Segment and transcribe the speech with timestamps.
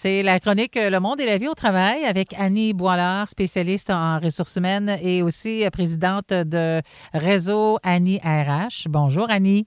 [0.00, 4.20] C'est la chronique Le monde et la vie au travail avec Annie Boilard, spécialiste en
[4.20, 6.80] ressources humaines et aussi présidente de
[7.12, 8.86] Réseau Annie RH.
[8.88, 9.66] Bonjour Annie.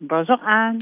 [0.00, 0.78] Bonjour Anne.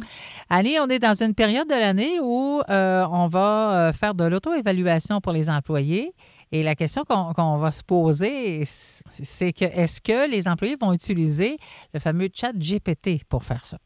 [0.50, 4.24] Annie, on est dans une période de l'année où euh, on va euh, faire de
[4.24, 6.12] l'auto-évaluation pour les employés.
[6.50, 11.56] Et la question qu'on va se poser, c'est que est-ce que les employés vont utiliser
[11.94, 13.78] le fameux chat GPT pour faire ça?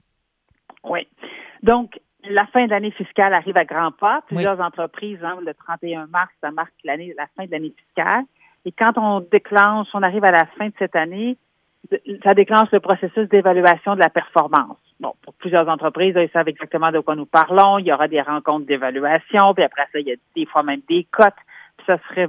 [0.83, 1.07] Oui.
[1.63, 1.93] Donc,
[2.31, 4.23] la fin de l'année fiscale arrive à grands pas.
[4.27, 8.25] Plusieurs entreprises, hein, le 31 mars, ça marque l'année, la fin de l'année fiscale.
[8.65, 11.37] Et quand on déclenche, on arrive à la fin de cette année,
[12.25, 14.79] ça déclenche le processus d'évaluation de la performance.
[14.99, 17.79] Bon, pour plusieurs entreprises, ils savent exactement de quoi nous parlons.
[17.79, 20.81] Il y aura des rencontres d'évaluation, puis après ça, il y a des fois même
[20.89, 21.35] des cotes.
[21.77, 22.29] Puis ça serait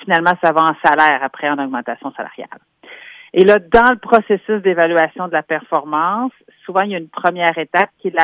[0.00, 2.48] finalement, ça va en salaire après en augmentation salariale.
[3.34, 6.32] Et là, dans le processus d'évaluation de la performance,
[6.64, 8.16] souvent, il y a une première étape qui est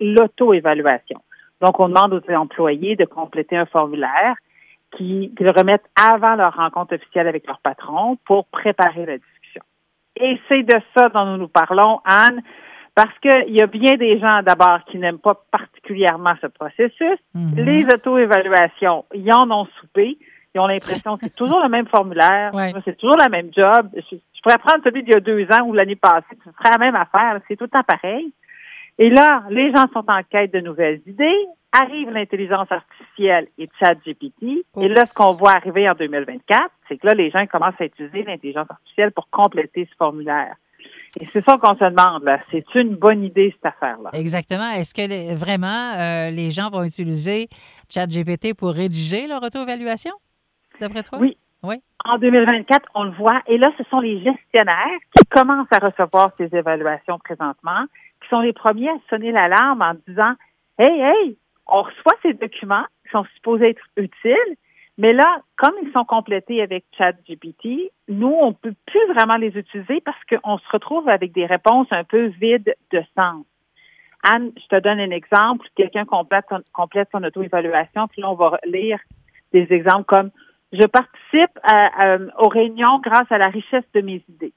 [0.00, 1.20] l'auto-évaluation.
[1.60, 4.34] Donc, on demande aux employés de compléter un formulaire
[4.96, 9.62] qui, le remettent avant leur rencontre officielle avec leur patron pour préparer la discussion.
[10.16, 12.42] Et c'est de ça dont nous nous parlons, Anne,
[12.94, 17.18] parce qu'il y a bien des gens d'abord qui n'aiment pas particulièrement ce processus.
[17.36, 17.54] Mm-hmm.
[17.54, 20.18] Les auto-évaluations, ils en ont soupé.
[20.54, 22.50] Ils ont l'impression que c'est toujours le même formulaire,
[22.84, 23.90] c'est toujours la même job.
[24.48, 26.94] Pourrais prendre celui d'il y a deux ans ou l'année passée, ce serait la même
[26.94, 27.38] affaire.
[27.46, 28.32] C'est tout le temps pareil.
[28.96, 31.44] Et là, les gens sont en quête de nouvelles idées.
[31.78, 34.64] Arrive l'intelligence artificielle et ChatGPT.
[34.80, 37.84] Et là, ce qu'on voit arriver en 2024, c'est que là, les gens commencent à
[37.84, 40.54] utiliser l'intelligence artificielle pour compléter ce formulaire.
[41.20, 42.40] Et c'est ça qu'on se demande, là.
[42.50, 44.12] C'est une bonne idée, cette affaire-là?
[44.14, 44.70] Exactement.
[44.70, 47.48] Est-ce que vraiment euh, les gens vont utiliser
[47.90, 50.14] ChatGPT pour rédiger leur auto-évaluation,
[50.80, 51.18] d'après toi?
[51.20, 51.36] Oui.
[51.62, 51.76] Oui.
[52.04, 53.42] En 2024, on le voit.
[53.46, 57.84] Et là, ce sont les gestionnaires qui commencent à recevoir ces évaluations présentement,
[58.22, 60.34] qui sont les premiers à sonner l'alarme en disant
[60.78, 64.56] Hey, hey, on reçoit ces documents qui sont supposés être utiles,
[64.96, 70.00] mais là, comme ils sont complétés avec ChatGPT, nous, on peut plus vraiment les utiliser
[70.00, 73.44] parce qu'on se retrouve avec des réponses un peu vides de sens.
[74.24, 75.66] Anne, je te donne un exemple.
[75.76, 78.98] Quelqu'un complète, complète son auto-évaluation, puis là, on va lire
[79.52, 80.30] des exemples comme
[80.72, 81.58] je participe
[82.38, 84.52] aux réunions grâce à la richesse de mes idées.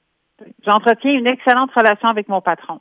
[0.64, 2.80] J'entretiens une excellente relation avec mon patron.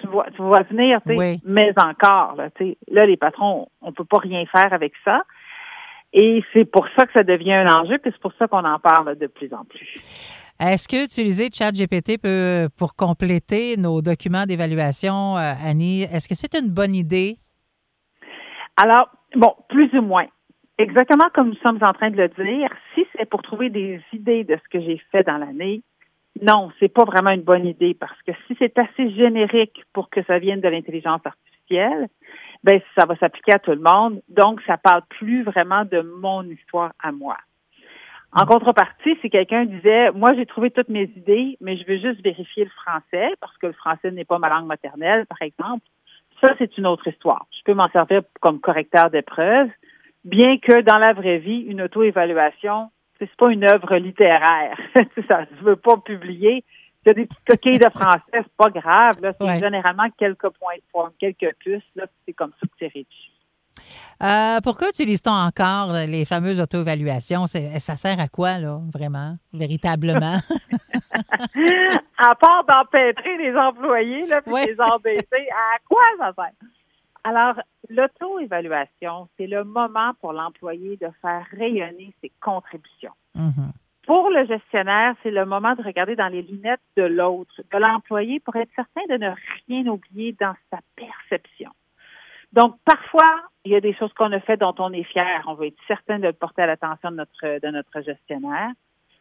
[0.00, 3.68] tu vois, tu vois venir, tu sais, mais encore, là, tu sais, là, les patrons,
[3.80, 5.22] on peut pas rien faire avec ça.
[6.12, 8.78] Et c'est pour ça que ça devient un enjeu, puis c'est pour ça qu'on en
[8.78, 9.94] parle de plus en plus.
[10.58, 16.54] Est-ce que utiliser ChatGPT peut pour compléter nos documents d'évaluation, euh, Annie, est-ce que c'est
[16.58, 17.36] une bonne idée?
[18.76, 20.26] Alors, bon, plus ou moins.
[20.78, 24.44] Exactement comme nous sommes en train de le dire, si c'est pour trouver des idées
[24.44, 25.82] de ce que j'ai fait dans l'année,
[26.40, 30.22] non, c'est pas vraiment une bonne idée parce que si c'est assez générique pour que
[30.22, 32.06] ça vienne de l'intelligence artificielle,
[32.62, 34.22] ben ça va s'appliquer à tout le monde.
[34.28, 37.36] Donc, ça parle plus vraiment de mon histoire à moi.
[38.32, 42.22] En contrepartie, si quelqu'un disait, moi j'ai trouvé toutes mes idées, mais je veux juste
[42.22, 45.86] vérifier le français parce que le français n'est pas ma langue maternelle, par exemple,
[46.40, 47.46] ça c'est une autre histoire.
[47.50, 49.70] Je peux m'en servir comme correcteur d'épreuves
[50.24, 54.78] bien que dans la vraie vie, une auto-évaluation, c'est pas une œuvre littéraire.
[55.28, 56.64] ça ne veut pas publier.
[57.04, 59.16] Il y a des petites coquilles de français, c'est pas grave.
[59.40, 61.82] C'est généralement quelques points de forme, quelques puces.
[61.96, 63.32] Là, c'est comme ça que c'est rédigé.
[64.20, 67.46] Euh, pourquoi utilise-t-on encore les fameuses auto-évaluations?
[67.46, 70.38] Ça sert à quoi, là, vraiment, véritablement?
[72.18, 76.52] à part d'empêtrer les employés, là, puis les embêter, à quoi ça sert?
[77.24, 77.54] Alors,
[77.90, 83.12] l'auto-évaluation, c'est le moment pour l'employé de faire rayonner ses contributions.
[83.36, 83.72] Mm-hmm.
[84.06, 88.40] Pour le gestionnaire, c'est le moment de regarder dans les lunettes de l'autre, de l'employé,
[88.40, 89.30] pour être certain de ne
[89.68, 91.70] rien oublier dans sa perception.
[92.54, 95.44] Donc, parfois, il y a des choses qu'on a faites dont on est fier.
[95.46, 98.70] On veut être certain de le porter à l'attention de notre, de notre gestionnaire.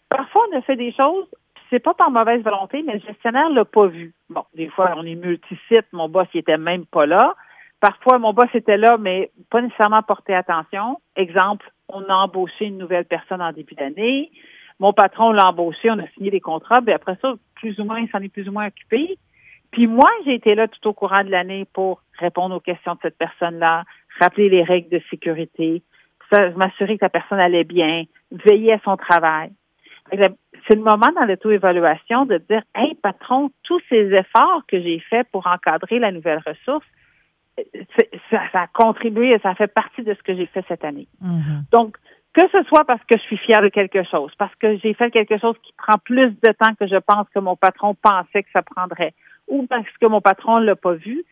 [0.09, 1.27] Parfois, on a fait des choses,
[1.69, 4.13] c'est pas par mauvaise volonté, mais le gestionnaire l'a pas vu.
[4.29, 7.35] Bon, des fois, on est multisite, mon boss, il était même pas là.
[7.79, 10.99] Parfois, mon boss était là, mais pas nécessairement porté attention.
[11.15, 14.31] Exemple, on a embauché une nouvelle personne en début d'année.
[14.79, 17.99] Mon patron l'a embauché, on a signé des contrats, puis après ça, plus ou moins,
[17.99, 19.17] il s'en est plus ou moins occupé.
[19.71, 22.99] Puis moi, j'ai été là tout au courant de l'année pour répondre aux questions de
[23.01, 23.83] cette personne-là,
[24.19, 25.83] rappeler les règles de sécurité,
[26.55, 29.51] m'assurer que la personne allait bien, veiller à son travail.
[30.11, 35.27] C'est le moment dans l'auto-évaluation de dire, hey patron, tous ces efforts que j'ai faits
[35.31, 36.85] pour encadrer la nouvelle ressource,
[38.29, 41.07] ça, a contribué et ça fait partie de ce que j'ai fait cette année.
[41.23, 41.71] Mm-hmm.
[41.71, 41.97] Donc,
[42.33, 45.09] que ce soit parce que je suis fière de quelque chose, parce que j'ai fait
[45.09, 48.49] quelque chose qui prend plus de temps que je pense que mon patron pensait que
[48.53, 49.13] ça prendrait,
[49.47, 51.23] ou parce que mon patron ne l'a pas vu,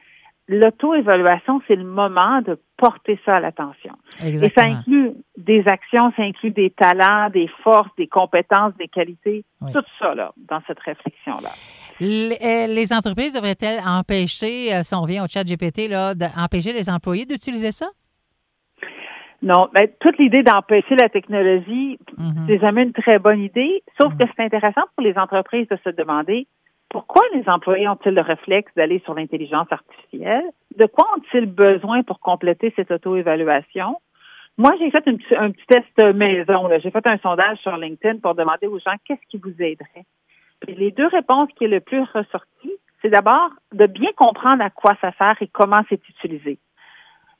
[0.47, 3.95] l'auto-évaluation, c'est le moment de porter ça à l'attention.
[4.23, 9.43] Et ça inclut des actions, ça inclut des talents, des forces, des compétences, des qualités,
[9.73, 11.49] tout ça là, dans cette réflexion-là.
[11.99, 16.89] Les, les entreprises devraient-elles empêcher, euh, si on revient au chat GPT, là, d'empêcher les
[16.89, 17.87] employés d'utiliser ça?
[19.41, 22.45] Non, mais ben, toute l'idée d'empêcher la technologie, mhm.
[22.47, 24.19] c'est jamais une très bonne idée, sauf mhm.
[24.19, 26.47] que c'est intéressant pour les entreprises de se demander
[26.89, 30.45] pourquoi les employés ont-ils le réflexe d'aller sur l'intelligence artificielle?
[30.77, 33.97] De quoi ont-ils besoin pour compléter cette auto-évaluation?
[34.57, 35.05] Moi, j'ai fait
[35.37, 36.69] un petit test maison.
[36.81, 40.05] J'ai fait un sondage sur LinkedIn pour demander aux gens qu'est-ce qui vous aiderait?
[40.67, 42.71] Les deux réponses qui est le plus ressorti,
[43.01, 46.57] c'est d'abord de bien comprendre à quoi ça sert et comment c'est utilisé.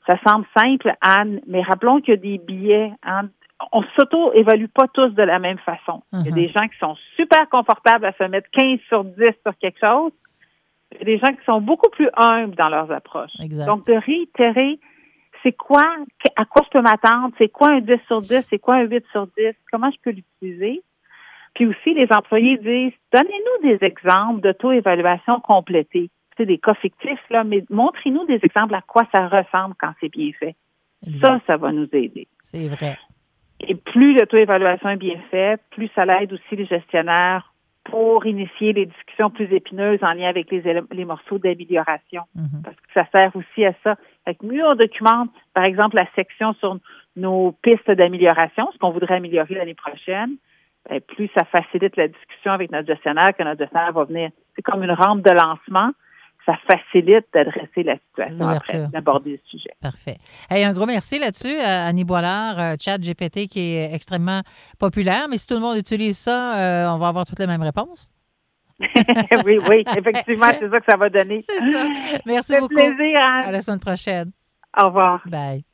[0.06, 2.92] Ça semble simple, Anne, mais rappelons qu'il y a des billets.
[3.02, 3.28] Hein,
[3.72, 6.02] on s'auto-évalue pas tous de la même façon.
[6.12, 6.34] Il y a uh-huh.
[6.34, 10.12] des gens qui sont super confortables à se mettre 15 sur 10 sur quelque chose.
[10.92, 13.32] Il y a des gens qui sont beaucoup plus humbles dans leurs approches.
[13.66, 14.78] Donc, de réitérer,
[15.42, 15.82] c'est quoi,
[16.36, 19.04] à quoi je peux m'attendre, c'est quoi un 10 sur 10, c'est quoi un 8
[19.10, 20.82] sur 10, comment je peux l'utiliser?
[21.56, 26.10] Puis aussi, les employés disent, donnez-nous des exemples d'auto-évaluation complétée.
[26.36, 30.10] C'est des cas fictifs, là, mais montrez-nous des exemples à quoi ça ressemble quand c'est
[30.10, 30.54] bien fait.
[31.14, 32.28] Ça, ça va nous aider.
[32.40, 32.98] C'est vrai.
[33.60, 37.54] Et plus l'auto-évaluation est bien faite, plus ça l'aide aussi les gestionnaires
[37.84, 40.62] pour initier les discussions plus épineuses en lien avec les,
[40.92, 42.24] les morceaux d'amélioration.
[42.34, 42.62] Mhm.
[42.64, 43.96] Parce que ça sert aussi à ça.
[44.26, 46.76] Fait mieux on documente, par exemple, la section sur
[47.16, 50.36] nos pistes d'amélioration, ce qu'on voudrait améliorer l'année prochaine,
[50.88, 54.30] ben, plus ça facilite la discussion avec notre gestionnaire, que notre gestionnaire va venir.
[54.54, 55.90] C'est comme une rampe de lancement
[56.46, 59.70] ça facilite d'adresser la situation après, d'aborder le sujet.
[59.82, 60.16] Parfait.
[60.48, 64.42] un gros merci là-dessus à Annie Boilard, euh, Chat GPT qui est extrêmement
[64.78, 67.62] populaire, mais si tout le monde utilise ça, euh, on va avoir toutes les mêmes
[67.62, 68.12] réponses.
[68.80, 71.40] oui, oui, effectivement, c'est ça que ça va donner.
[71.42, 71.84] C'est ça.
[72.24, 72.74] Merci beaucoup.
[72.74, 73.18] plaisir.
[73.18, 73.42] Hein?
[73.44, 74.30] À la semaine prochaine.
[74.80, 75.22] Au revoir.
[75.26, 75.66] Bye.